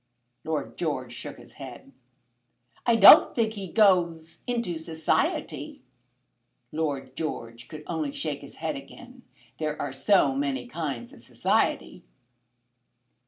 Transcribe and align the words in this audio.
Lord 0.43 0.79
George 0.79 1.13
shook 1.13 1.37
his 1.37 1.53
head. 1.53 1.91
"I 2.87 2.95
don't 2.95 3.35
think 3.35 3.53
he 3.53 3.71
goes 3.71 4.39
into 4.47 4.79
society." 4.79 5.83
Lord 6.71 7.15
George 7.15 7.67
could 7.67 7.83
only 7.85 8.11
shake 8.11 8.41
his 8.41 8.55
head 8.55 8.75
again. 8.75 9.21
There 9.59 9.79
are 9.79 9.93
so 9.93 10.33
many 10.33 10.65
kinds 10.67 11.13
of 11.13 11.21
society! 11.21 12.03